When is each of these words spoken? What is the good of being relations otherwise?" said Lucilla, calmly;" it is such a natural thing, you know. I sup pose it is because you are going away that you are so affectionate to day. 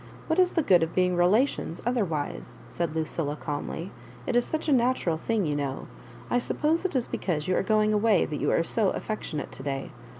What 0.25 0.39
is 0.39 0.53
the 0.53 0.63
good 0.63 0.81
of 0.81 0.95
being 0.95 1.15
relations 1.15 1.79
otherwise?" 1.85 2.59
said 2.67 2.95
Lucilla, 2.95 3.35
calmly;" 3.35 3.91
it 4.25 4.35
is 4.35 4.43
such 4.45 4.67
a 4.67 4.73
natural 4.73 5.15
thing, 5.15 5.45
you 5.45 5.55
know. 5.55 5.85
I 6.27 6.39
sup 6.39 6.59
pose 6.59 6.85
it 6.85 6.95
is 6.95 7.07
because 7.07 7.47
you 7.47 7.55
are 7.55 7.61
going 7.61 7.93
away 7.93 8.25
that 8.25 8.41
you 8.41 8.49
are 8.49 8.63
so 8.63 8.89
affectionate 8.89 9.51
to 9.51 9.61
day. 9.61 9.91